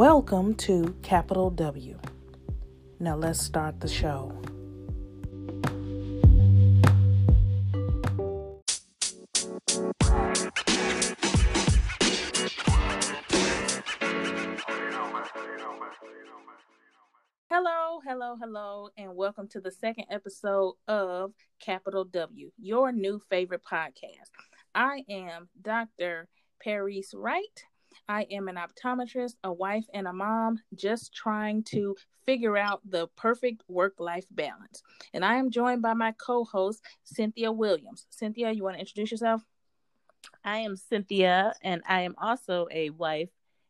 [0.00, 1.98] Welcome to Capital W.
[3.00, 4.32] Now let's start the show.
[17.50, 23.64] Hello, hello, hello, and welcome to the second episode of Capital W, your new favorite
[23.70, 24.30] podcast.
[24.74, 26.26] I am Dr.
[26.58, 27.66] Paris Wright.
[28.10, 31.94] I am an optometrist, a wife, and a mom, just trying to
[32.26, 34.82] figure out the perfect work life balance.
[35.14, 38.06] And I am joined by my co host, Cynthia Williams.
[38.10, 39.42] Cynthia, you want to introduce yourself?
[40.44, 43.28] I am Cynthia, and I am also a wife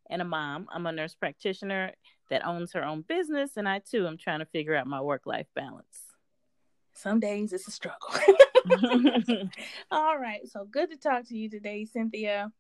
[0.09, 0.69] and a mom.
[0.73, 1.93] I'm a nurse practitioner
[2.31, 5.27] that owns her own business, and I too am trying to figure out my work
[5.27, 6.15] life balance.
[6.95, 8.09] Some days it's a struggle.
[9.91, 12.51] All right, so good to talk to you today, Cynthia.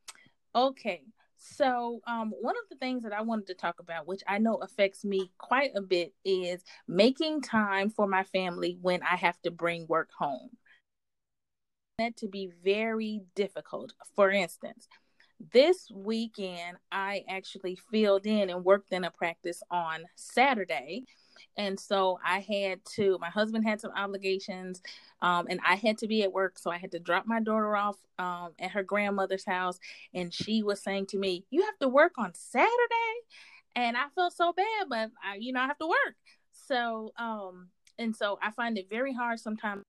[0.54, 1.04] Okay,
[1.40, 4.56] so um, one of the things that I wanted to talk about, which I know
[4.56, 9.50] affects me quite a bit, is making time for my family when I have to
[9.50, 10.50] bring work home.
[11.98, 13.94] That to be very difficult.
[14.14, 14.86] For instance,
[15.52, 21.04] this weekend I actually filled in and worked in a practice on Saturday
[21.56, 24.82] and so I had to, my husband had some obligations,
[25.22, 26.58] um, and I had to be at work.
[26.58, 29.78] So I had to drop my daughter off um, at her grandmother's house.
[30.14, 32.68] And she was saying to me, You have to work on Saturday?
[33.76, 36.16] And I felt so bad, but I, you know, I have to work.
[36.52, 37.68] So, um,
[37.98, 39.84] and so I find it very hard sometimes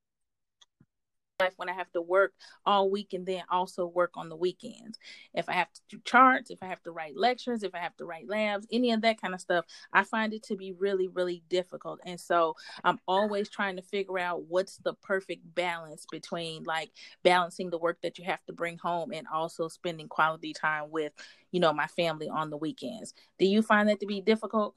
[1.41, 2.33] life when I have to work
[2.65, 4.97] all week and then also work on the weekends.
[5.33, 7.95] If I have to do charts, if I have to write lectures, if I have
[7.97, 11.07] to write labs, any of that kind of stuff, I find it to be really,
[11.07, 11.99] really difficult.
[12.05, 16.91] And so I'm always trying to figure out what's the perfect balance between like
[17.23, 21.13] balancing the work that you have to bring home and also spending quality time with,
[21.51, 23.13] you know, my family on the weekends.
[23.39, 24.75] Do you find that to be difficult?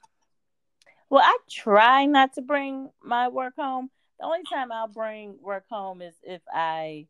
[1.10, 5.64] Well, I try not to bring my work home the only time I'll bring work
[5.70, 7.06] home is if I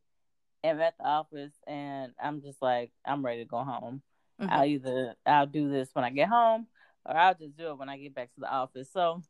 [0.65, 4.03] am at the office and I'm just like I'm ready to go home.
[4.41, 4.51] Mm-hmm.
[4.53, 6.67] I'll either I'll do this when I get home
[7.05, 8.91] or I'll just do it when I get back to the office.
[8.93, 9.23] So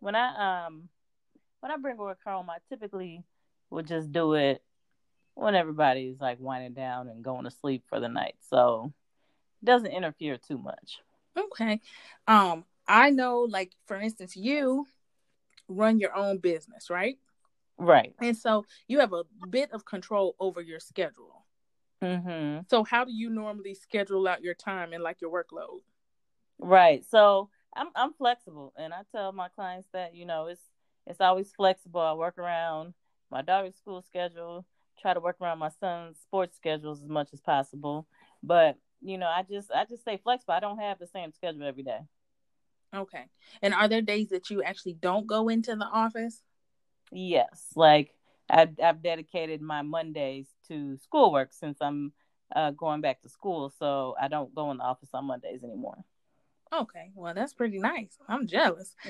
[0.00, 0.88] when I um
[1.60, 3.22] when I bring work home, I typically
[3.70, 4.62] would just do it
[5.34, 8.36] when everybody's like winding down and going to sleep for the night.
[8.48, 8.92] So
[9.62, 11.00] it doesn't interfere too much.
[11.36, 11.80] Okay.
[12.26, 14.86] Um I know like for instance you
[15.68, 17.16] run your own business, right?
[17.78, 18.14] Right.
[18.20, 21.44] And so you have a bit of control over your schedule.
[22.02, 22.62] Mm-hmm.
[22.68, 25.80] So how do you normally schedule out your time and like your workload?
[26.58, 27.04] Right.
[27.10, 30.62] So I'm I'm flexible, and I tell my clients that you know it's
[31.06, 32.00] it's always flexible.
[32.00, 32.94] I work around
[33.30, 34.64] my daughter's school schedule,
[35.00, 38.06] try to work around my son's sports schedules as much as possible.
[38.42, 40.54] But you know, I just I just stay flexible.
[40.54, 42.00] I don't have the same schedule every day.
[42.94, 43.24] Okay.
[43.62, 46.42] And are there days that you actually don't go into the office?
[47.12, 47.66] Yes.
[47.74, 48.14] Like
[48.48, 52.12] I've, I've dedicated my Mondays to schoolwork since I'm
[52.54, 53.72] uh, going back to school.
[53.78, 56.04] So I don't go in the office on Mondays anymore.
[56.72, 57.10] Okay.
[57.14, 58.18] Well, that's pretty nice.
[58.28, 58.94] I'm jealous.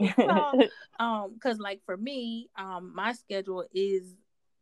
[0.00, 0.14] Mm-hmm.
[0.16, 0.52] so,
[0.98, 4.16] um, cause like for me, um, my schedule is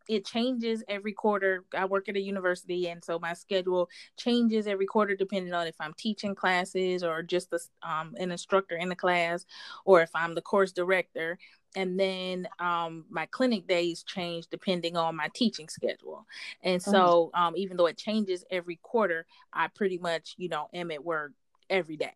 [0.09, 1.65] it changes every quarter.
[1.77, 5.77] I work at a university, and so my schedule changes every quarter depending on if
[5.79, 7.59] I'm teaching classes or just a,
[7.89, 9.45] um, an instructor in the class,
[9.85, 11.39] or if I'm the course director.
[11.77, 16.27] And then um, my clinic days change depending on my teaching schedule.
[16.63, 17.43] And so, mm-hmm.
[17.45, 21.33] um, even though it changes every quarter, I pretty much, you know, am at work
[21.69, 22.15] every day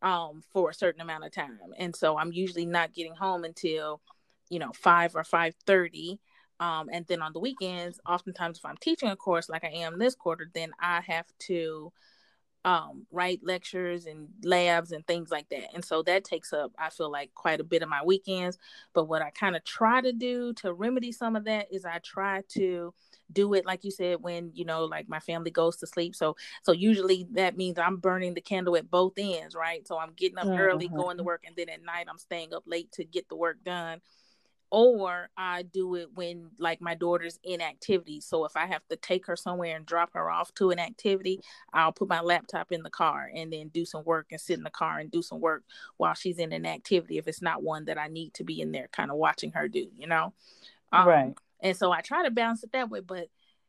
[0.00, 1.58] um, for a certain amount of time.
[1.76, 4.00] And so, I'm usually not getting home until,
[4.48, 6.20] you know, five or five thirty
[6.60, 9.98] um, and then on the weekends, oftentimes if I'm teaching a course like I am
[9.98, 11.92] this quarter, then I have to
[12.64, 15.74] um, write lectures and labs and things like that.
[15.74, 18.56] And so that takes up, I feel like, quite a bit of my weekends.
[18.94, 21.98] But what I kind of try to do to remedy some of that is I
[21.98, 22.94] try to
[23.32, 26.36] do it like you said when you know like my family goes to sleep so
[26.62, 30.36] so usually that means i'm burning the candle at both ends right so i'm getting
[30.36, 30.60] up mm-hmm.
[30.60, 33.36] early going to work and then at night i'm staying up late to get the
[33.36, 33.98] work done
[34.74, 38.20] or I do it when like my daughter's in activity.
[38.20, 41.40] So if I have to take her somewhere and drop her off to an activity,
[41.72, 44.64] I'll put my laptop in the car and then do some work and sit in
[44.64, 45.62] the car and do some work
[45.96, 48.72] while she's in an activity if it's not one that I need to be in
[48.72, 50.32] there kind of watching her do, you know.
[50.92, 51.34] Um, right.
[51.60, 53.28] And so I try to balance it that way, but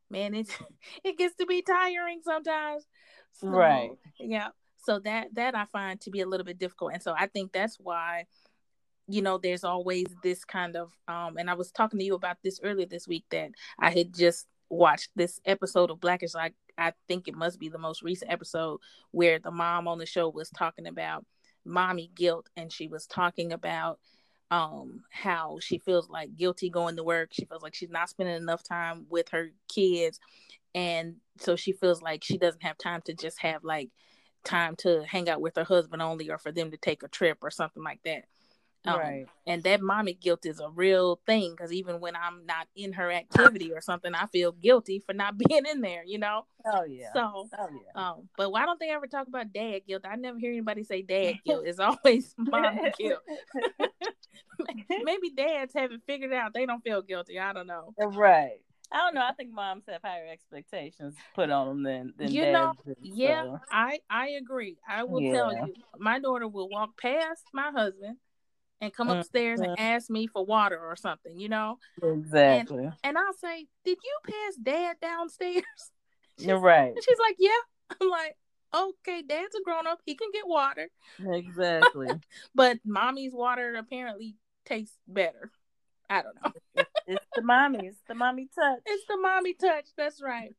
[0.10, 0.48] man, it
[1.04, 2.86] it gets to be tiring sometimes.
[3.34, 3.92] So, right.
[4.20, 4.50] Yeah.
[4.78, 7.52] So that that I find to be a little bit difficult, and so I think
[7.52, 8.26] that's why
[9.08, 12.38] you know there's always this kind of um and i was talking to you about
[12.44, 16.34] this earlier this week that i had just watched this episode of blackish.
[16.34, 18.80] Like I think it must be the most recent episode
[19.12, 21.26] where the mom on the show was talking about
[21.66, 24.00] mommy guilt and she was talking about
[24.52, 27.30] um how she feels like guilty going to work.
[27.32, 30.20] She feels like she's not spending enough time with her kids.
[30.74, 33.90] And so she feels like she doesn't have time to just have like
[34.44, 37.40] time to hang out with her husband only or for them to take a trip
[37.42, 38.26] or something like that
[38.86, 39.26] um, right.
[39.48, 43.12] And that mommy guilt is a real thing because even when I'm not in her
[43.12, 46.46] activity or something, I feel guilty for not being in there, you know?
[46.66, 47.14] Oh, yeah.
[47.14, 48.02] So, oh, yeah.
[48.02, 50.04] Um, but why don't they ever talk about dad guilt?
[50.10, 51.64] I never hear anybody say dad guilt.
[51.66, 53.22] It's always mom guilt.
[55.04, 57.40] Maybe dads haven't figured out they don't feel guilty.
[57.40, 57.94] I don't know.
[57.98, 58.62] Right.
[58.92, 59.26] I don't know.
[59.28, 62.74] I think moms have higher expectations put on them than than you know.
[62.86, 63.60] Do, yeah, so.
[63.72, 64.78] I I agree.
[64.88, 65.34] I will yeah.
[65.34, 68.18] tell you, my daughter will walk past my husband
[68.86, 69.72] and come mm, upstairs mm-hmm.
[69.72, 71.80] and ask me for water or something, you know?
[72.02, 72.86] Exactly.
[72.86, 75.64] And, and I'll say, Did you pass dad downstairs?
[76.38, 76.90] You're right.
[76.90, 77.50] And she's like, Yeah.
[78.02, 78.38] I'm like,
[78.74, 80.00] Okay, dad's a grown up.
[80.06, 80.90] He can get water.
[81.20, 82.08] Exactly.
[82.56, 84.36] but mommy's water apparently
[84.66, 85.52] tastes better.
[86.10, 86.52] I don't know.
[86.76, 87.88] it's, it's the mommy.
[87.88, 88.80] It's the mommy touch.
[88.86, 89.86] It's the mommy touch.
[89.98, 90.54] That's right.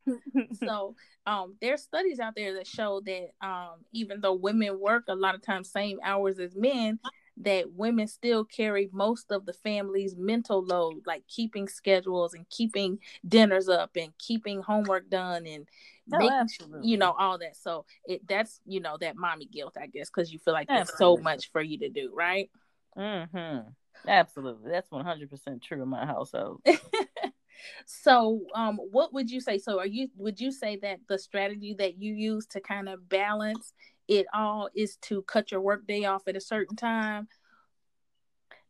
[0.64, 5.14] so, um, there's studies out there that show that um, even though women work a
[5.14, 6.98] lot of times same hours as men,
[7.38, 12.98] that women still carry most of the family's mental load, like keeping schedules and keeping
[13.26, 15.68] dinners up and keeping homework done and
[16.14, 17.56] oh, making, you know, all that.
[17.56, 20.96] So it that's you know that mommy guilt, I guess, because you feel like there's
[20.96, 22.50] so much for you to do, right?
[22.96, 23.68] Mm-hmm.
[24.08, 26.62] Absolutely, that's one hundred percent true in my household.
[27.86, 31.74] so um what would you say so are you would you say that the strategy
[31.78, 33.72] that you use to kind of balance
[34.08, 37.28] it all is to cut your workday off at a certain time.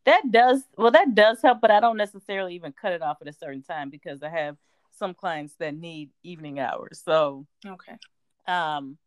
[0.05, 3.27] That does well that does help but i don't necessarily even cut it off at
[3.27, 4.57] a certain time because i have
[4.93, 7.03] some clients that need evening hours.
[7.05, 7.97] So okay.
[8.47, 8.99] um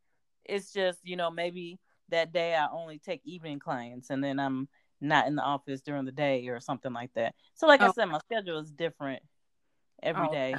[0.44, 1.80] it's just you know maybe
[2.10, 4.68] that day i only take evening clients and then i'm
[5.00, 7.34] not in the office during the day or something like that.
[7.56, 9.24] So like i said my schedule is different
[10.04, 10.54] every day,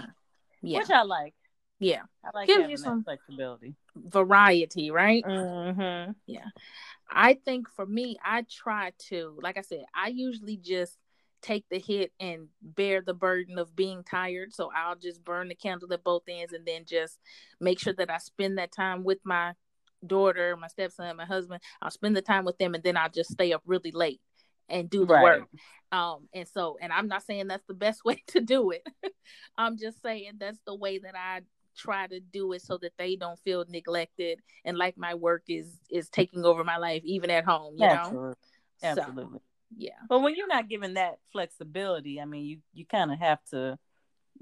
[0.62, 0.78] yeah.
[0.78, 1.34] which i like
[1.81, 5.25] yeah, I like gives you some flexibility, variety, right?
[5.25, 6.12] Mm-hmm.
[6.27, 6.44] Yeah,
[7.11, 10.97] I think for me, I try to, like I said, I usually just
[11.43, 14.53] take the hit and bear the burden of being tired.
[14.53, 17.19] So I'll just burn the candle at both ends and then just
[17.61, 19.55] make sure that I spend that time with my
[20.06, 21.62] daughter, my stepson, my husband.
[21.81, 24.21] I'll spend the time with them and then I'll just stay up really late
[24.69, 25.23] and do the right.
[25.23, 25.49] work.
[25.93, 28.87] Um, and so, and I'm not saying that's the best way to do it.
[29.59, 31.41] I'm just saying that's the way that I
[31.81, 35.79] try to do it so that they don't feel neglected and like my work is
[35.91, 38.29] is taking over my life even at home you Absolutely.
[38.29, 38.35] know?
[38.82, 39.38] Absolutely.
[39.38, 39.43] So,
[39.77, 39.91] yeah.
[40.09, 43.79] But when you're not given that flexibility i mean you you kind of have to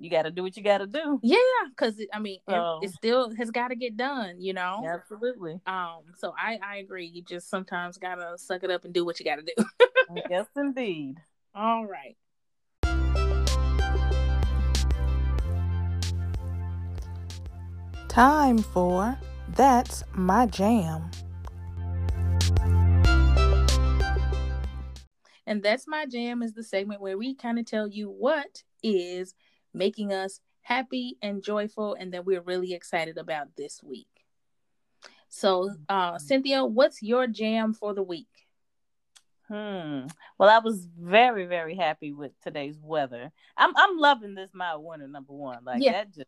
[0.00, 1.18] you got to do what you got to do.
[1.22, 1.38] Yeah
[1.70, 4.84] because i mean so, it, it, still has got to get done you know?
[4.86, 5.60] Absolutely.
[5.66, 7.06] Um so i i agree.
[7.06, 9.64] You just sometimes gotta suck it up and do what you gotta do.
[10.28, 11.16] Yes indeed.
[11.54, 12.16] All right
[18.18, 19.16] Time for
[19.54, 21.08] That's My Jam.
[25.46, 29.36] And That's My Jam is the segment where we kind of tell you what is
[29.72, 34.08] making us happy and joyful and that we're really excited about this week.
[35.28, 38.48] So, uh, Cynthia, what's your jam for the week?
[39.46, 40.08] Hmm.
[40.38, 43.30] Well, I was very, very happy with today's weather.
[43.56, 45.64] I'm I'm loving this mild winter number one.
[45.64, 45.92] Like yeah.
[45.92, 46.26] that just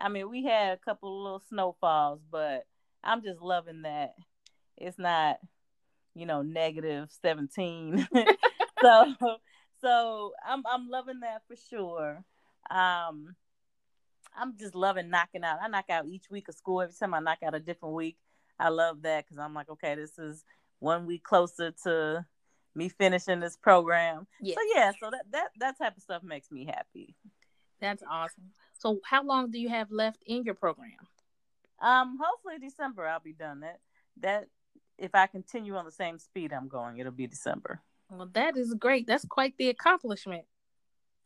[0.00, 2.66] I mean, we had a couple little snowfalls, but
[3.04, 4.14] I'm just loving that
[4.80, 5.38] it's not,
[6.14, 8.08] you know, negative 17.
[8.82, 9.14] so
[9.80, 12.24] so I'm I'm loving that for sure.
[12.70, 13.36] Um
[14.36, 15.58] I'm just loving knocking out.
[15.62, 16.80] I knock out each week of school.
[16.80, 18.16] Every time I knock out a different week,
[18.58, 20.44] I love that because I'm like, okay, this is
[20.78, 22.24] one week closer to
[22.74, 24.26] me finishing this program.
[24.40, 24.54] Yeah.
[24.54, 27.14] So yeah, so that that that type of stuff makes me happy.
[27.80, 28.50] That's awesome.
[28.78, 31.06] So how long do you have left in your program?
[31.80, 33.60] Um, hopefully December I'll be done.
[33.60, 33.80] That
[34.20, 34.48] that
[34.98, 37.80] if I continue on the same speed I'm going, it'll be December.
[38.10, 39.06] Well, that is great.
[39.06, 40.44] That's quite the accomplishment.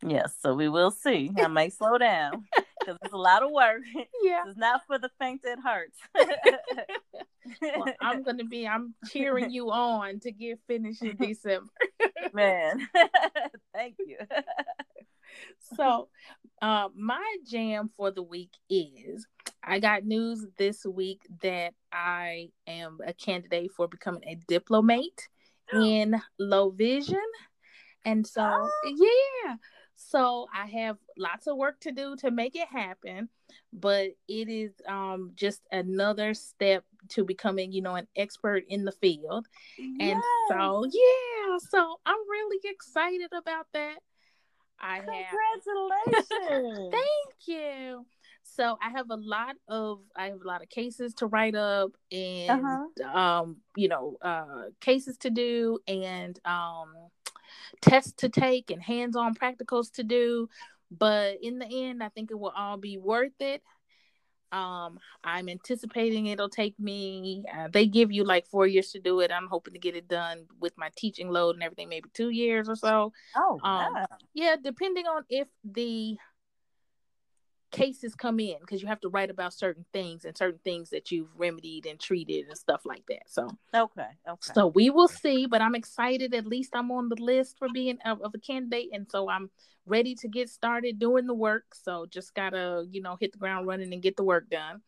[0.06, 1.30] Yes, so we will see.
[1.36, 2.44] I may slow down
[2.78, 3.82] because it's a lot of work.
[4.22, 5.92] Yeah, it's not for the faint at heart.
[7.62, 8.66] well, I'm gonna be.
[8.66, 11.70] I'm cheering you on to get finished in December.
[12.34, 12.86] Man,
[13.74, 14.18] thank you
[15.76, 16.08] so
[16.64, 19.26] uh, my jam for the week is
[19.62, 25.28] I got news this week that I am a candidate for becoming a diplomate
[25.74, 27.20] in low vision.
[28.06, 28.70] And so, oh.
[28.96, 29.56] yeah,
[29.94, 33.28] So I have lots of work to do to make it happen,
[33.70, 38.92] but it is um, just another step to becoming, you know, an expert in the
[38.92, 39.48] field.
[39.76, 39.98] Yes.
[40.00, 43.98] And so, yeah, so I'm really excited about that.
[44.84, 46.28] I Congratulations.
[46.30, 48.06] have Thank you.
[48.42, 51.92] So I have a lot of I have a lot of cases to write up
[52.12, 53.18] and uh-huh.
[53.18, 56.92] um you know uh cases to do and um
[57.80, 60.48] tests to take and hands-on practicals to do
[60.90, 63.62] but in the end i think it will all be worth it
[64.54, 69.20] um i'm anticipating it'll take me uh, they give you like four years to do
[69.20, 72.30] it i'm hoping to get it done with my teaching load and everything maybe two
[72.30, 74.06] years or so oh um, yeah.
[74.34, 76.16] yeah depending on if the
[77.74, 81.10] cases come in because you have to write about certain things and certain things that
[81.10, 83.22] you've remedied and treated and stuff like that.
[83.26, 84.52] So okay, okay.
[84.54, 86.34] So we will see, but I'm excited.
[86.34, 89.50] At least I'm on the list for being of, of a candidate, and so I'm
[89.86, 91.74] ready to get started doing the work.
[91.74, 94.80] So just gotta you know hit the ground running and get the work done.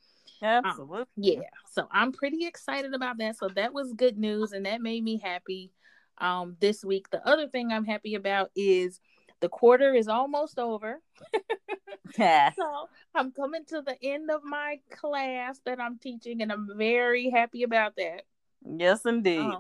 [0.42, 0.96] Um, Absolutely.
[0.98, 1.40] Um, yeah.
[1.72, 3.36] So I'm pretty excited about that.
[3.36, 5.72] So that was good news, and that made me happy.
[6.18, 7.10] Um, this week.
[7.10, 9.00] The other thing I'm happy about is
[9.40, 11.00] the quarter is almost over.
[12.18, 12.50] yeah.
[12.56, 17.30] So I'm coming to the end of my class that I'm teaching, and I'm very
[17.30, 18.22] happy about that.
[18.68, 19.38] Yes, indeed.
[19.38, 19.58] Um,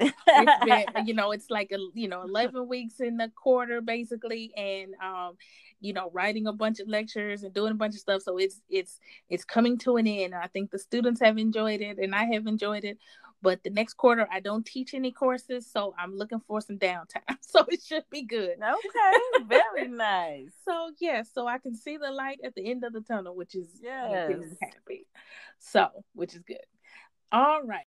[0.64, 4.94] been, you know, it's like a you know, eleven weeks in the quarter basically, and
[5.02, 5.36] um,
[5.80, 8.22] you know, writing a bunch of lectures and doing a bunch of stuff.
[8.22, 10.34] So it's it's it's coming to an end.
[10.34, 12.98] I think the students have enjoyed it, and I have enjoyed it.
[13.46, 17.22] But the next quarter, I don't teach any courses, so I'm looking for some downtime.
[17.42, 18.56] So it should be good.
[18.60, 20.50] Okay, very nice.
[20.64, 23.54] So yeah, so I can see the light at the end of the tunnel, which
[23.54, 24.32] is yes.
[24.60, 25.06] happy.
[25.60, 26.66] So, which is good.
[27.30, 27.86] All right.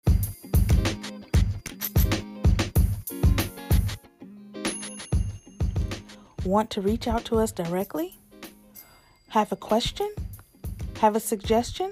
[6.46, 8.18] Want to reach out to us directly?
[9.32, 10.10] Have a question?
[11.02, 11.92] Have a suggestion?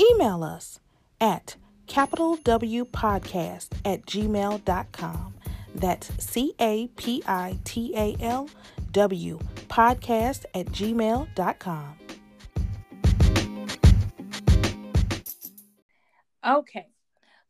[0.00, 0.80] Email us
[1.20, 1.54] at
[1.86, 5.34] capital W podcast at gmail.com.
[5.74, 8.48] That's C A P I T A L
[8.92, 11.96] W podcast at gmail.com.
[16.44, 16.91] Okay.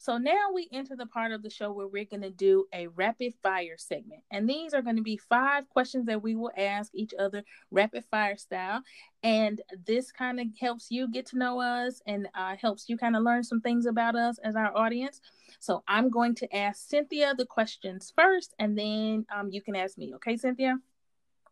[0.02, 2.88] So now we enter the part of the show where we're going to do a
[2.88, 4.22] rapid fire segment.
[4.32, 8.04] And these are going to be five questions that we will ask each other rapid
[8.10, 8.82] fire style.
[9.22, 13.14] And this kind of helps you get to know us and uh, helps you kind
[13.14, 15.20] of learn some things about us as our audience.
[15.60, 19.96] So I'm going to ask Cynthia the questions first, and then um, you can ask
[19.96, 20.14] me.
[20.16, 20.78] Okay, Cynthia?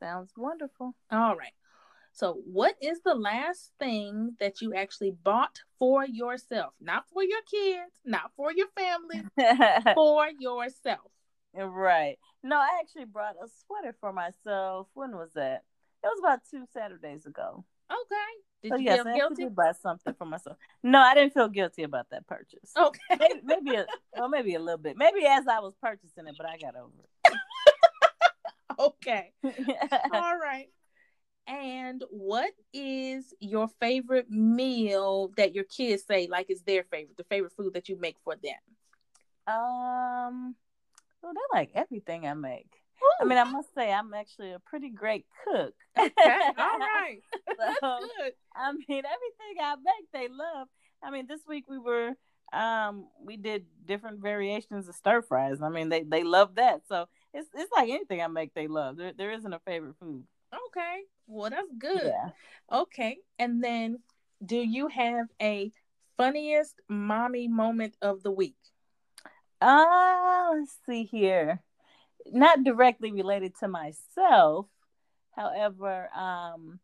[0.01, 0.97] Sounds wonderful.
[1.13, 1.53] All right.
[2.13, 6.75] So, what is the last thing that you actually bought for yourself?
[6.81, 9.23] Not for your kids, not for your family,
[9.95, 11.11] for yourself.
[11.55, 12.17] Right.
[12.43, 14.89] No, I actually brought a sweater for myself.
[14.95, 15.63] When was that?
[16.03, 17.65] It was about two Saturdays ago.
[17.91, 18.31] Okay.
[18.63, 19.45] Did so you yes, feel guilty?
[19.47, 20.57] I buy something for myself.
[20.83, 22.73] No, I didn't feel guilty about that purchase.
[22.77, 23.01] Okay.
[23.19, 23.87] Maybe, maybe a,
[24.17, 24.97] well, maybe a little bit.
[24.97, 26.93] Maybe as I was purchasing it, but I got over
[27.25, 27.33] it.
[28.79, 29.33] okay.
[30.13, 30.69] All right.
[31.51, 37.25] And what is your favorite meal that your kids say like is their favorite, the
[37.25, 38.55] favorite food that you make for them?
[39.49, 40.55] Um,
[41.21, 42.71] well, they like everything I make.
[43.03, 43.25] Ooh.
[43.25, 45.75] I mean, I must say I'm actually a pretty great cook.
[45.99, 46.13] Okay,
[46.59, 47.19] all right,
[47.59, 48.33] that's good.
[48.55, 50.69] I mean, everything I make, they love.
[51.03, 52.13] I mean, this week we were
[52.53, 55.61] um we did different variations of stir fries.
[55.61, 56.83] I mean, they they love that.
[56.89, 58.99] So it's it's like anything I make, they love.
[58.99, 60.25] There there isn't a favorite food.
[60.53, 61.03] Okay.
[61.27, 62.07] Well, that's good.
[62.07, 62.31] Yeah.
[62.73, 63.19] Okay.
[63.39, 64.01] And then
[64.45, 65.73] do you have a
[66.17, 68.57] funniest mommy moment of the week?
[69.61, 71.63] Uh, let's see here.
[72.27, 74.67] Not directly related to myself.
[75.37, 76.81] However, um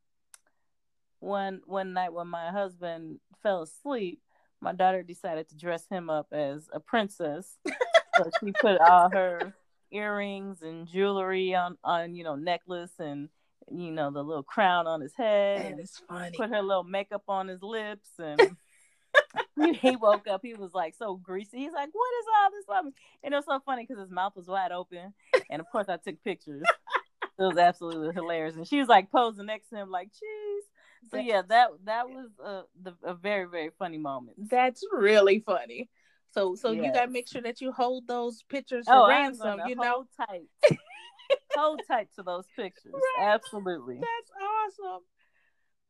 [1.20, 4.20] one one night when my husband fell asleep,
[4.60, 7.58] my daughter decided to dress him up as a princess.
[8.16, 9.54] so she put all her
[9.90, 13.28] earrings and jewelry on on you know necklace and
[13.70, 15.76] you know, the little crown on his head.
[15.76, 16.36] That is funny.
[16.36, 18.56] Put her little makeup on his lips and
[19.76, 20.40] he woke up.
[20.42, 21.58] He was like so greasy.
[21.58, 22.92] He's like, "What is all this?"
[23.22, 25.14] And it was so funny because his mouth was wide open,
[25.50, 26.62] and of course I took pictures.
[27.38, 30.64] It was absolutely hilarious, and she was like posing next to him, like, "Cheese."
[31.10, 34.36] So yeah, that that was a the, a very very funny moment.
[34.50, 35.88] That's really funny.
[36.32, 36.84] So so yes.
[36.84, 39.60] you gotta make sure that you hold those pictures for oh, ransom.
[39.66, 40.48] You know, tight.
[41.54, 42.94] hold tight to those pictures.
[42.94, 43.26] Right.
[43.34, 43.96] Absolutely.
[44.00, 45.02] That's awesome.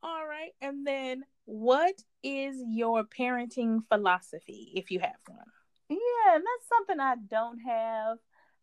[0.03, 0.53] All right.
[0.61, 5.39] And then what is your parenting philosophy if you have one?
[5.89, 8.19] Yeah, and that's something I don't have.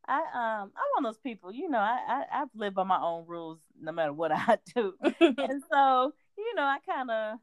[0.05, 2.99] I um I'm one of those people, you know, I, I I've lived by my
[3.01, 4.93] own rules no matter what I do.
[5.01, 7.39] and so, you know, I kind of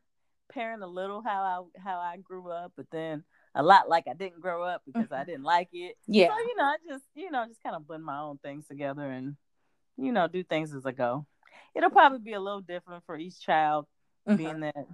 [0.52, 4.14] parent a little how I how I grew up, but then a lot like I
[4.14, 5.14] didn't grow up because mm-hmm.
[5.14, 5.97] I didn't like it.
[6.07, 6.28] Yeah.
[6.28, 9.11] So, you know, I just, you know, just kind of blend my own things together
[9.11, 9.37] and,
[9.97, 11.26] you know, do things as I go.
[11.75, 13.87] It'll probably be a little different for each child,
[14.28, 14.37] mm-hmm.
[14.37, 14.87] being that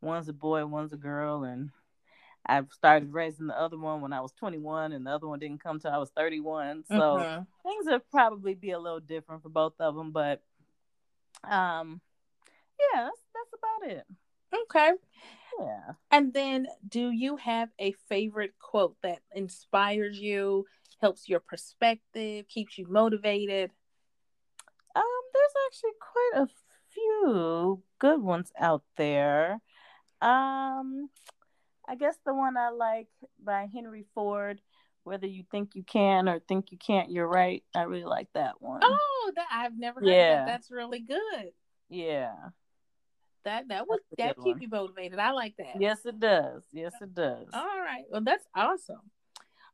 [0.00, 1.70] one's a boy, one's a girl, and
[2.46, 5.62] I started raising the other one when I was 21, and the other one didn't
[5.62, 6.84] come till I was 31.
[6.88, 7.42] So mm-hmm.
[7.68, 10.42] things will probably be a little different for both of them, but
[11.44, 12.00] um,
[12.78, 14.06] yeah, that's that's about it.
[14.62, 14.92] Okay.
[15.58, 15.92] Yeah.
[16.10, 20.66] And then, do you have a favorite quote that inspires you,
[21.00, 23.70] helps your perspective, keeps you motivated?
[24.94, 25.02] Um,
[25.32, 26.48] there's actually quite a
[26.92, 29.60] few good ones out there.
[30.20, 31.08] Um,
[31.88, 33.08] I guess the one I like
[33.42, 34.60] by Henry Ford,
[35.04, 37.64] whether you think you can or think you can't, you're right.
[37.74, 38.80] I really like that one.
[38.82, 40.34] Oh, that I've never heard yeah.
[40.36, 40.46] that.
[40.46, 41.52] That's really good.
[41.88, 42.34] Yeah.
[43.44, 44.60] That that would that keep one.
[44.60, 45.18] you motivated.
[45.18, 45.80] I like that.
[45.80, 46.62] Yes, it does.
[46.72, 47.48] Yes, it does.
[47.52, 48.04] All right.
[48.10, 49.10] Well, that's awesome.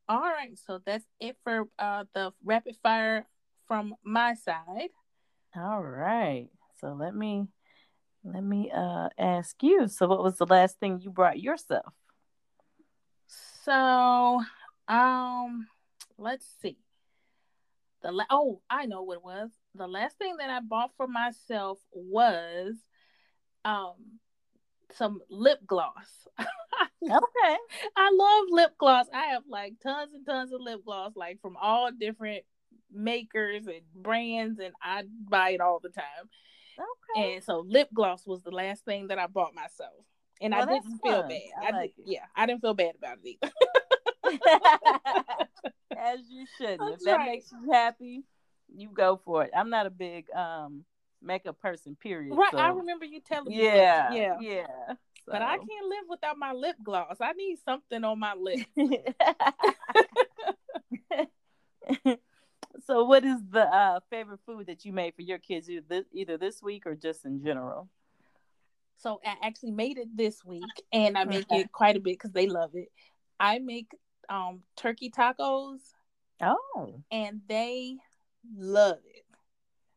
[0.09, 0.57] All right.
[0.67, 3.27] So that's it for uh the rapid fire
[3.67, 4.91] from my side.
[5.57, 6.49] All right.
[6.81, 7.49] So let me
[8.23, 9.89] let me uh ask you.
[9.89, 11.93] So what was the last thing you brought yourself?
[13.65, 14.43] So,
[14.87, 15.67] um,
[16.19, 16.79] let's see.
[18.03, 19.51] The la- oh, I know what it was.
[19.75, 22.77] The last thing that I bought for myself was
[23.67, 23.95] um
[24.95, 26.29] some lip gloss.
[26.39, 27.57] okay.
[27.97, 29.07] I love lip gloss.
[29.13, 32.45] I have like tons and tons of lip gloss, like from all different
[32.93, 36.31] makers and brands, and I buy it all the time.
[36.79, 37.35] Okay.
[37.35, 40.05] And so lip gloss was the last thing that I bought myself.
[40.41, 41.41] And well, I didn't feel bad.
[41.63, 43.53] I, I like did, yeah, I didn't feel bad about it either.
[45.99, 46.81] As you should.
[46.93, 47.27] If that right.
[47.27, 48.25] makes you happy,
[48.75, 49.51] you go for it.
[49.57, 50.85] I'm not a big um
[51.27, 52.37] makeup person, period.
[52.37, 52.53] Right.
[52.53, 52.59] So.
[52.59, 53.63] I remember you telling me.
[53.63, 54.11] Yeah.
[54.11, 54.17] That.
[54.17, 54.37] Yeah.
[54.41, 54.67] Yeah.
[54.89, 55.33] So.
[55.33, 57.17] But I can't live without my lip gloss.
[57.21, 58.61] I need something on my lip.
[62.87, 66.05] so, what is the uh, favorite food that you made for your kids, either this,
[66.13, 67.89] either this week or just in general?
[68.99, 72.33] So, I actually made it this week, and I make it quite a bit because
[72.33, 72.93] they love it.
[73.41, 73.89] I make
[74.29, 75.81] um, turkey tacos.
[76.41, 77.97] Oh, and they
[78.57, 79.26] love it.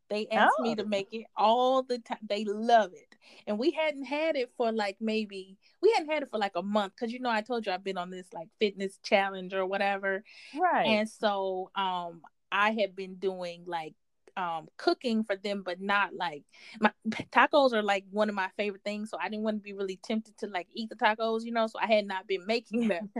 [0.09, 0.63] They ask oh.
[0.63, 2.17] me to make it all the time.
[2.27, 3.15] They love it.
[3.45, 6.63] And we hadn't had it for like maybe we hadn't had it for like a
[6.63, 9.65] month because you know I told you I've been on this like fitness challenge or
[9.65, 10.23] whatever.
[10.59, 10.87] Right.
[10.87, 13.93] And so um I had been doing like
[14.39, 16.43] um cooking for them but not like
[16.79, 16.91] my
[17.31, 19.99] tacos are like one of my favorite things so i didn't want to be really
[20.01, 23.09] tempted to like eat the tacos you know so i had not been making them.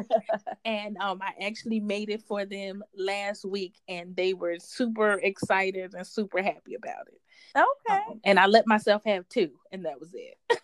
[0.65, 5.93] And um i actually made it for them last week and they were super excited
[5.93, 7.21] and super happy about it.
[7.55, 8.03] Okay.
[8.09, 10.61] Um, and i let myself have two and that was it.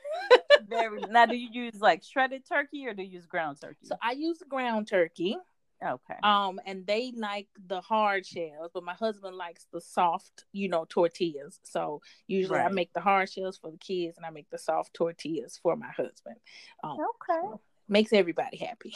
[0.67, 3.83] Very now do you use like shredded turkey or do you use ground turkey?
[3.83, 5.37] So i use ground turkey
[5.83, 6.15] Okay.
[6.23, 10.85] Um, and they like the hard shells, but my husband likes the soft, you know,
[10.87, 11.59] tortillas.
[11.63, 12.69] So usually right.
[12.69, 15.75] I make the hard shells for the kids, and I make the soft tortillas for
[15.75, 16.37] my husband.
[16.83, 17.41] Um, okay.
[17.41, 18.95] So makes everybody happy.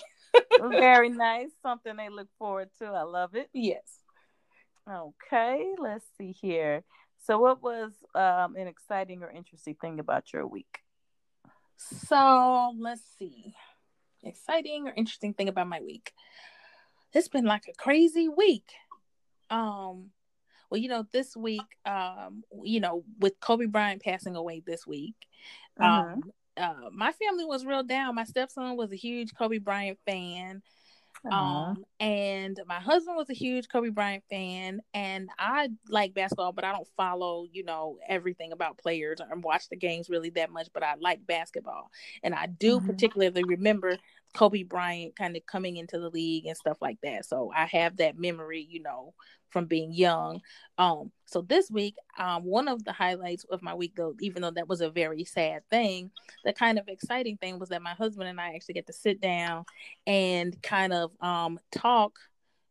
[0.60, 1.50] Very nice.
[1.62, 2.86] Something they look forward to.
[2.86, 3.50] I love it.
[3.54, 4.00] Yes.
[4.89, 5.74] Okay.
[5.78, 6.84] Let's see here.
[7.26, 10.80] So, what was um, an exciting or interesting thing about your week?
[11.76, 13.54] So, let's see.
[14.24, 16.13] Exciting or interesting thing about my week
[17.13, 18.72] it's been like a crazy week.
[19.50, 20.12] Um,
[20.69, 25.15] well, you know, this week, um, you know, with Kobe Bryant passing away this week,
[25.80, 26.13] mm-hmm.
[26.13, 28.15] um, uh, my family was real down.
[28.15, 30.62] My stepson was a huge Kobe Bryant fan.
[31.26, 31.36] Uh-huh.
[31.36, 36.63] Um, and my husband was a huge Kobe Bryant fan, and I like basketball, but
[36.63, 40.69] I don't follow, you know, everything about players or watch the games really that much.
[40.74, 41.91] But I like basketball,
[42.24, 42.88] and I do mm-hmm.
[42.88, 43.98] particularly remember
[44.34, 47.26] Kobe Bryant kind of coming into the league and stuff like that.
[47.26, 49.13] So I have that memory, you know,
[49.50, 50.42] from being young.
[50.78, 54.52] Um, so this week, um, one of the highlights of my week, though, even though
[54.52, 56.12] that was a very sad thing,
[56.46, 59.20] the kind of exciting thing was that my husband and I actually get to sit
[59.20, 59.65] down
[60.06, 62.20] and kind of um talk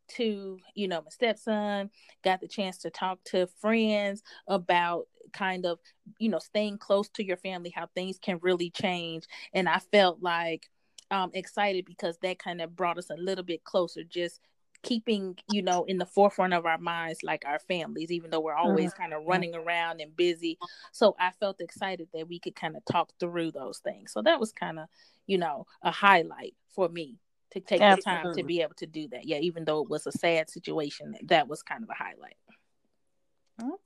[0.09, 1.91] to you know my stepson
[2.25, 5.79] got the chance to talk to friends about kind of
[6.19, 10.23] you know staying close to your family how things can really change and i felt
[10.23, 10.69] like
[11.11, 14.41] um excited because that kind of brought us a little bit closer just
[14.83, 18.55] keeping you know in the forefront of our minds like our families even though we're
[18.55, 19.03] always mm-hmm.
[19.03, 20.57] kind of running around and busy
[20.93, 24.39] so i felt excited that we could kind of talk through those things so that
[24.39, 24.87] was kind of
[25.27, 27.19] you know a highlight for me
[27.53, 28.23] to take Absolutely.
[28.23, 29.27] the time to be able to do that.
[29.27, 32.37] Yeah, even though it was a sad situation, that was kind of a highlight.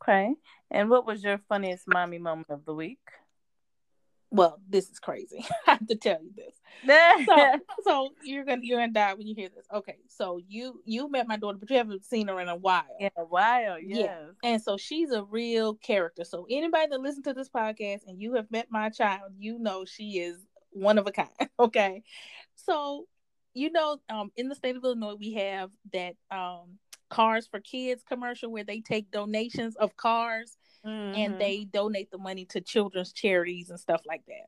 [0.03, 0.35] Okay.
[0.71, 2.99] And what was your funniest mommy moment of the week?
[4.33, 5.45] Well, this is crazy.
[5.66, 6.55] I have to tell you this.
[7.27, 9.66] so, so you're gonna you're gonna die when you hear this.
[9.73, 12.97] Okay, so you you met my daughter, but you haven't seen her in a while.
[12.99, 13.99] In a while, yes.
[13.99, 14.51] yeah.
[14.51, 16.25] And so she's a real character.
[16.25, 19.85] So anybody that listens to this podcast and you have met my child, you know
[19.85, 20.38] she is
[20.71, 21.29] one of a kind.
[21.61, 22.03] Okay.
[22.57, 23.07] So
[23.55, 26.79] you know, um, in the state of Illinois, we have that um
[27.11, 31.18] Cars for Kids commercial where they take donations of cars mm-hmm.
[31.18, 34.47] and they donate the money to children's charities and stuff like that.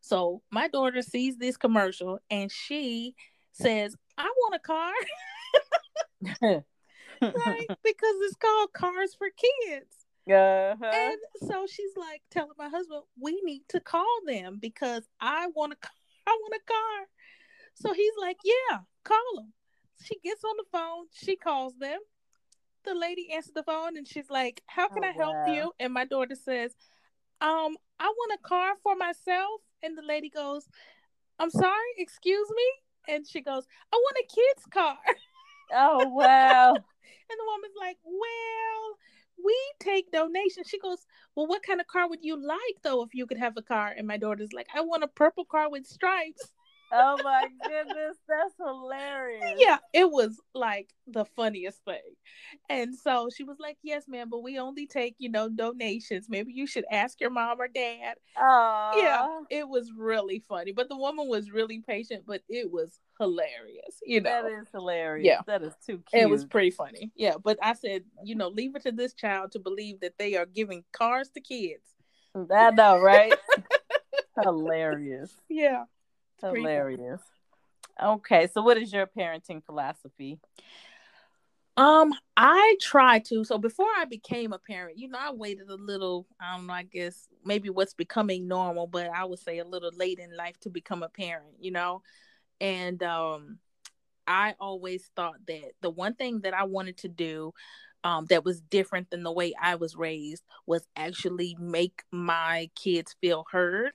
[0.00, 3.14] So my daughter sees this commercial and she
[3.52, 4.92] says, I want a car.
[7.22, 7.66] right?
[7.84, 10.02] Because it's called Cars for Kids.
[10.28, 10.90] Uh-huh.
[10.92, 15.72] And so she's like telling my husband, we need to call them because I want
[15.72, 15.76] a
[16.26, 17.06] I want a car.
[17.74, 19.52] So he's like, yeah, call them.
[20.04, 21.98] She gets on the phone, she calls them.
[22.84, 25.54] The lady answers the phone and she's like, How can oh, I help wow.
[25.54, 25.72] you?
[25.78, 26.74] And my daughter says,
[27.40, 29.60] Um, I want a car for myself.
[29.82, 30.66] And the lady goes,
[31.38, 33.14] I'm sorry, excuse me.
[33.14, 34.98] And she goes, I want a kid's car.
[35.74, 36.74] Oh wow.
[36.74, 38.98] and the woman's like, Well,
[39.42, 40.68] we take donations.
[40.68, 43.56] She goes, Well, what kind of car would you like though if you could have
[43.56, 43.94] a car?
[43.96, 46.52] And my daughter's like, I want a purple car with stripes
[46.92, 49.58] oh my goodness, that's hilarious.
[49.58, 52.00] Yeah, it was like the funniest thing.
[52.68, 56.26] And so she was like, Yes, ma'am, but we only take, you know, donations.
[56.28, 58.16] Maybe you should ask your mom or dad.
[58.36, 60.72] Oh yeah, it was really funny.
[60.72, 64.00] But the woman was really patient, but it was hilarious.
[64.04, 65.26] You know, that is hilarious.
[65.26, 66.22] Yeah, that is too cute.
[66.22, 67.10] It was pretty funny.
[67.14, 70.36] Yeah, but I said, you know, leave it to this child to believe that they
[70.36, 71.96] are giving cars to kids.
[72.34, 73.34] I know, right?
[74.42, 75.34] hilarious.
[75.48, 75.84] Yeah.
[76.42, 77.20] Hilarious.
[78.02, 80.38] Okay, so what is your parenting philosophy?
[81.76, 83.44] Um, I try to.
[83.44, 86.74] So before I became a parent, you know, I waited a little, I don't know,
[86.74, 90.58] I guess maybe what's becoming normal, but I would say a little late in life
[90.60, 92.02] to become a parent, you know.
[92.60, 93.58] And um
[94.26, 97.52] I always thought that the one thing that I wanted to do
[98.04, 103.14] um, that was different than the way I was raised was actually make my kids
[103.20, 103.92] feel heard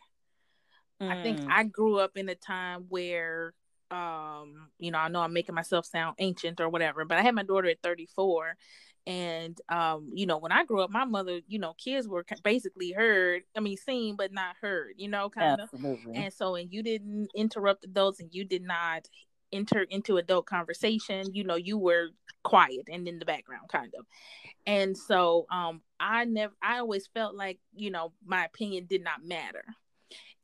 [1.02, 1.12] Mm.
[1.12, 1.48] I think mm.
[1.50, 3.54] I grew up in a time where
[3.92, 7.34] um you know i know i'm making myself sound ancient or whatever but i had
[7.34, 8.58] my daughter at 34
[9.06, 12.92] and um you know when i grew up my mother you know kids were basically
[12.92, 16.12] heard i mean seen but not heard you know kind Absolutely.
[16.12, 19.08] of and so and you didn't interrupt adults and you did not
[19.54, 22.10] enter into adult conversation you know you were
[22.44, 24.06] quiet and in the background kind of
[24.66, 29.24] and so um i never i always felt like you know my opinion did not
[29.24, 29.64] matter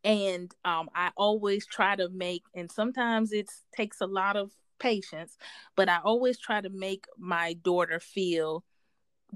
[0.04, 5.38] and um, I always try to make, and sometimes it takes a lot of patience,
[5.76, 8.64] but I always try to make my daughter feel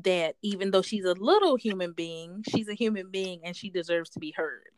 [0.03, 4.09] that even though she's a little human being, she's a human being and she deserves
[4.11, 4.69] to be heard.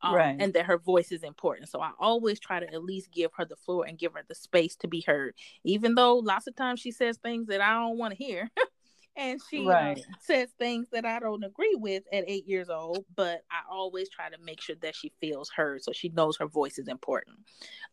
[0.00, 0.36] Um, right.
[0.38, 1.68] And that her voice is important.
[1.68, 4.34] So I always try to at least give her the floor and give her the
[4.36, 7.98] space to be heard, even though lots of times she says things that I don't
[7.98, 8.48] want to hear.
[9.18, 9.98] and she uh, right.
[9.98, 14.08] uh, says things that I don't agree with at eight years old, but I always
[14.08, 17.36] try to make sure that she feels heard so she knows her voice is important.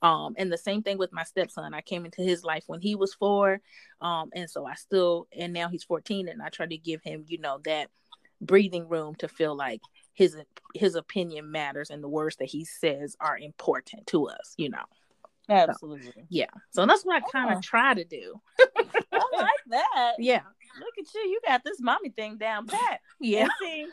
[0.03, 1.73] Um, and the same thing with my stepson.
[1.73, 3.59] I came into his life when he was four.
[4.01, 7.25] Um, and so I still, and now he's 14, and I try to give him,
[7.27, 7.89] you know, that
[8.39, 9.81] breathing room to feel like
[10.13, 10.37] his
[10.73, 14.83] his opinion matters and the words that he says are important to us, you know.
[15.49, 16.11] Absolutely.
[16.11, 16.45] So, yeah.
[16.71, 17.61] So that's what I kind of oh.
[17.61, 18.39] try to do.
[18.59, 20.13] I like that.
[20.19, 20.41] Yeah.
[20.79, 21.21] Look at you.
[21.21, 23.01] You got this mommy thing down pat.
[23.21, 23.43] Yeah.
[23.43, 23.87] And, see,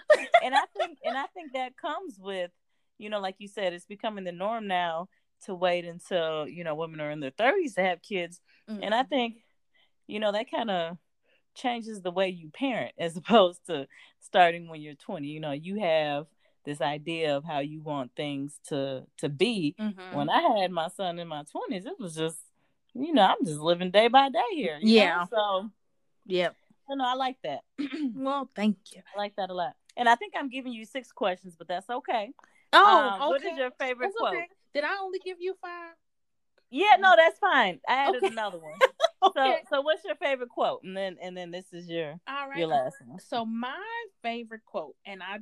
[0.45, 2.51] and I think and I think that comes with,
[2.99, 5.09] you know, like you said, it's becoming the norm now
[5.45, 8.41] to wait until, you know, women are in their 30s to have kids.
[8.69, 8.83] Mm-hmm.
[8.83, 9.09] And I mm-hmm.
[9.09, 9.35] think,
[10.09, 10.99] you know, that kind of
[11.55, 13.87] changes the way you parent as opposed to
[14.21, 15.27] starting when you're 20.
[15.27, 16.27] You know, you have
[16.65, 19.75] this idea of how you want things to to be.
[19.81, 20.17] Mm-hmm.
[20.17, 22.39] When I had my son in my twenties, it was just,
[22.95, 24.79] you know, I'm just living day by day here.
[24.81, 25.17] yeah.
[25.17, 25.27] Know?
[25.31, 25.71] So,
[26.27, 26.57] yep.
[26.93, 27.61] You know, I like that.
[28.15, 29.01] well, thank you.
[29.15, 29.73] I like that a lot.
[29.97, 32.33] And I think I'm giving you six questions, but that's okay.
[32.75, 33.29] Oh, um, okay.
[33.29, 34.35] What is your favorite that's quote?
[34.35, 34.47] Okay.
[34.75, 35.95] Did I only give you five?
[36.71, 37.81] Yeah, no, that's fine.
[37.89, 38.33] I added okay.
[38.33, 38.75] another one.
[39.23, 39.61] okay.
[39.71, 40.83] So, so what's your favorite quote?
[40.83, 42.59] And then, and then this is your all right.
[42.59, 43.19] Your last one.
[43.21, 45.39] So my favorite quote, and I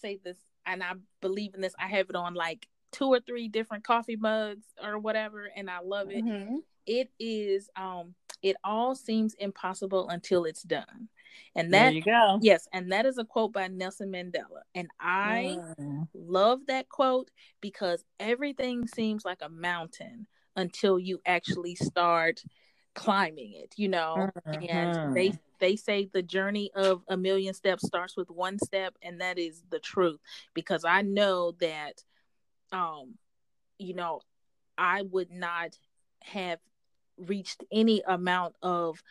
[0.00, 1.74] say this and I believe in this.
[1.80, 5.80] I have it on like two or three different coffee mugs or whatever, and I
[5.84, 6.24] love it.
[6.24, 6.58] Mm-hmm.
[6.86, 11.08] it is um it all seems impossible until it's done.
[11.54, 12.38] And that there you go.
[12.42, 14.62] Yes, and that is a quote by Nelson Mandela.
[14.74, 16.08] And I mm.
[16.14, 20.26] love that quote because everything seems like a mountain
[20.56, 22.42] until you actually start
[22.94, 24.64] climbing it you know mm-hmm.
[24.68, 29.20] and they they say the journey of a million steps starts with one step and
[29.20, 30.20] that is the truth
[30.52, 32.02] because i know that
[32.70, 33.14] um
[33.78, 34.20] you know
[34.76, 35.78] i would not
[36.20, 36.58] have
[37.26, 39.02] reached any amount of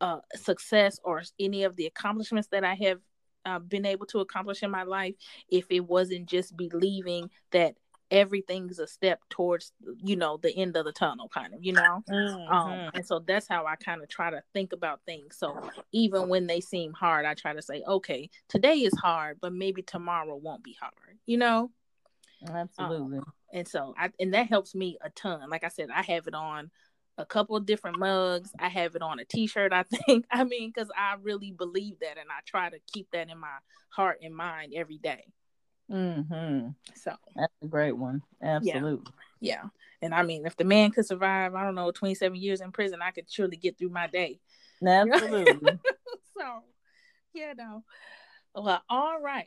[0.00, 2.98] uh, success or any of the accomplishments that i have
[3.44, 5.14] uh, been able to accomplish in my life
[5.48, 7.74] if it wasn't just believing that
[8.12, 9.72] everything's a step towards
[10.04, 12.02] you know the end of the tunnel kind of you know?
[12.10, 12.52] Mm-hmm.
[12.52, 15.36] um and so that's how i kind of try to think about things.
[15.38, 19.54] So even when they seem hard i try to say okay today is hard but
[19.54, 21.70] maybe tomorrow won't be hard you know?
[22.46, 23.18] Absolutely.
[23.18, 25.48] um, and so i and that helps me a ton.
[25.48, 26.70] Like i said i have it on
[27.18, 30.70] a couple of different mugs i have it on a t-shirt i think i mean
[30.74, 33.58] because i really believe that and i try to keep that in my
[33.90, 35.24] heart and mind every day
[35.90, 36.68] Mm-hmm.
[36.94, 38.22] So that's a great one.
[38.42, 39.12] Absolutely.
[39.40, 39.62] Yeah.
[39.62, 39.68] yeah.
[40.00, 43.00] And I mean, if the man could survive, I don't know, 27 years in prison,
[43.02, 44.40] I could surely get through my day.
[44.84, 45.78] Absolutely.
[46.36, 46.62] so,
[47.34, 47.84] yeah, no.
[48.54, 49.46] Well, all right.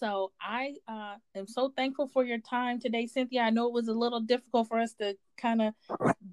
[0.00, 3.42] So I uh, am so thankful for your time today, Cynthia.
[3.42, 5.74] I know it was a little difficult for us to kind of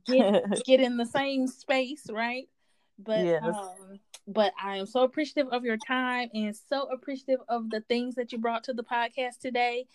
[0.05, 2.47] get get in the same space, right?
[2.97, 3.43] But yes.
[3.43, 8.15] um, but I am so appreciative of your time and so appreciative of the things
[8.15, 9.85] that you brought to the podcast today.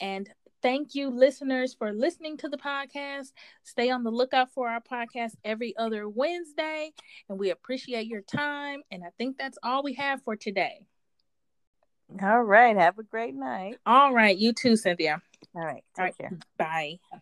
[0.00, 0.28] And
[0.62, 3.32] thank you, listeners, for listening to the podcast.
[3.64, 6.92] Stay on the lookout for our podcast every other Wednesday.
[7.28, 8.82] And we appreciate your time.
[8.90, 10.86] And I think that's all we have for today.
[12.22, 12.76] All right.
[12.76, 13.78] Have a great night.
[13.84, 14.36] All right.
[14.36, 15.20] You too, Cynthia.
[15.54, 15.84] All right.
[15.94, 16.18] Take all right.
[16.18, 16.38] Care.
[16.56, 17.20] Bye.